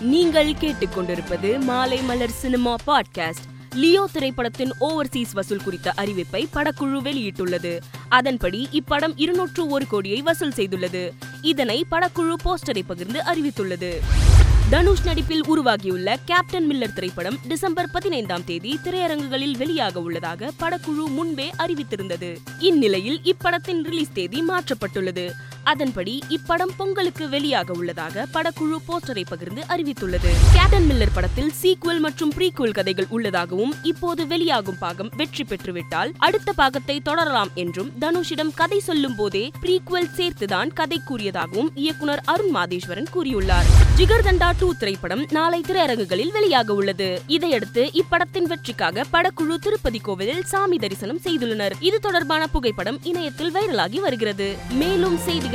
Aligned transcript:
நீங்கள் 0.00 0.52
கேட்டுக்கொண்டிருப்பது 0.52 1.60
Maalai 1.60 2.02
Malar 2.02 2.30
cinema 2.30 2.74
podcast. 2.86 3.74
Leo 3.74 4.08
திரைப்படத்தின் 4.12 4.72
ஓவர்சீஸ் 4.80 5.32
வசூல் 5.32 5.62
குறித்த 5.62 5.92
அறிவிப்பை 5.96 6.46
படக்குழு 6.54 7.00
வெளியிட்டுள்ளது. 7.02 7.78
அதன்படி 8.08 8.68
இப்படம் 8.72 9.12
இருநூற்று 9.16 9.66
ஒரு 9.66 9.86
கோடியை 9.86 10.22
வசூல் 10.22 10.52
செய்துள்ளது. 10.56 11.10
இதனை 11.42 11.86
படக்குழு 11.90 12.34
போஸ்டரை 12.44 12.82
பகிர்ந்து 12.86 13.20
அறிவித்துள்ளது. 13.20 13.94
தனுஷ் 14.70 15.04
நடிப்பில் 15.04 15.46
உருவாகியுள்ள 15.46 16.18
கேப்டன் 16.24 16.70
மில்லர் 16.70 16.92
திரைப்படம் 16.92 17.38
டிசம்பர் 17.48 17.90
பதினைந்தாம் 17.90 18.44
தேதி 18.44 18.78
திரையரங்குகளில் 18.84 19.56
வெளியாக 19.56 19.96
உள்ளதாக 19.96 20.52
படக்குழு 20.60 21.06
முன்பே 21.08 21.50
அறிவித்திருந்தது. 21.58 22.36
இந்நிலையில் 22.58 23.20
இப்படத்தின் 23.24 23.82
ரிலீஸ் 23.82 24.12
தேதி 24.12 24.42
மாற்றப்பட்டுள்ளது. 24.48 25.30
அதன்படி 25.66 26.22
இப்படம் 26.28 26.72
பொங்கலுக்கு 26.76 27.24
வெளியாக 27.26 27.70
உள்ளதாக 27.76 28.26
படக்குழு 28.34 28.76
போஸ்டரை 28.88 29.24
பகிர்ந்து 29.28 29.62
அறிவித்துள்ளது. 29.68 30.30
கேட்டன் 30.52 30.86
மில்லர் 30.90 31.14
படத்தில் 31.14 31.50
சீக்குவல் 31.52 31.98
மற்றும் 31.98 32.32
ப்ரீக்குவல் 32.36 32.72
கதைகள் 32.72 33.06
உள்ளதாகவும் 33.08 33.74
இப்போது 33.82 34.26
வெளியாகும் 34.26 34.78
பாகம் 34.78 35.10
வெற்றி 35.16 35.44
பெற்றுவிட்டால் 35.44 36.12
அடுத்த 36.18 36.52
பாகத்தை 36.52 37.00
தொடரலாம் 37.00 37.50
என்றும் 37.54 37.90
தனுஷிடம் 38.00 38.52
கதை 38.54 38.78
சொல்லும் 38.78 39.14
போதே 39.14 39.50
ப்ரீக்குவல் 39.62 40.08
சேர்த்துதான் 40.16 40.72
கதை 40.72 41.00
கூறியதாகவும் 41.08 41.70
இயக்குனர் 41.74 42.22
அருண் 42.24 42.54
மாதேஸ்வரன் 42.54 43.10
கூறியுள்ளார். 43.14 43.70
ஜிகர்தண்டா 43.96 44.50
டூ 44.58 44.74
திரைப்படம் 44.74 45.26
நாளை 45.30 45.60
திரையரங்குகளில் 45.60 46.32
வெளியாக 46.34 46.68
உள்ளது. 46.68 47.22
இதையடுத்து 47.26 47.90
இப்படத்தின் 47.94 48.46
வெற்றிக்காக 48.46 49.04
படக்குழு 49.12 49.54
திருப்பதி 49.60 49.98
கோவிலில் 49.98 50.44
சாமி 50.44 50.76
தரிசனம் 50.76 51.20
செய்துள்ளனர். 51.24 51.72
இது 51.80 52.00
தொடர்பான 52.00 52.46
புகைப்படம் 52.46 53.00
இணையத்தில் 53.02 53.54
வைரலாகி 53.54 54.00
வருகிறது. 54.00 54.56
மேலும் 54.70 55.18
செய்திகள் 55.18 55.54